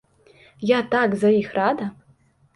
[0.69, 1.91] Я так за іх рада.